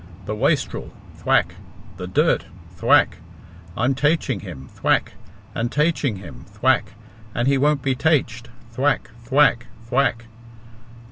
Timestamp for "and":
5.53-5.71, 7.35-7.47